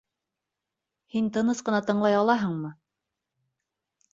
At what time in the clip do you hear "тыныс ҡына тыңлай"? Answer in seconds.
1.35-2.17